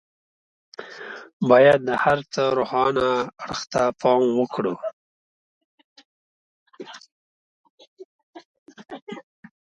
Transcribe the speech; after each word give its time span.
بايد 1.49 1.79
د 1.87 1.91
هر 2.03 2.19
څه 2.33 2.41
روښانه 2.57 3.07
اړخ 3.43 3.61
ته 3.71 3.83
پام 4.01 4.23
وکړي. 4.39 4.75